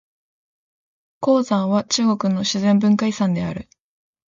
[1.21, 3.69] 黄山は中国の自然文化遺産である。